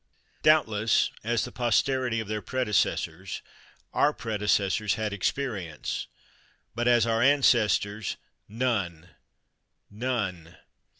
[0.41, 3.43] Doubtless, as the posterity of their predecessors
[3.93, 6.07] our predecessors had experience,
[6.73, 8.17] but, as our ancestors,
[8.49, 9.09] none
[9.91, 10.57] none.